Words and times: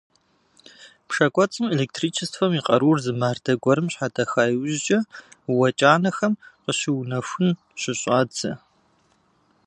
Пшэ 1.07 1.27
кӏуэцӏым 1.33 1.65
электричествэм 1.75 2.51
и 2.59 2.61
къарур 2.65 2.97
зы 3.03 3.11
мардэ 3.19 3.53
гуэрым 3.63 3.87
щхьэдэха 3.93 4.43
иужькӏэ, 4.55 4.99
уэ 5.57 5.69
кӏанэхэм 5.79 6.33
къыщыунэхун 6.63 7.49
щыщӏадзэ. 7.81 8.51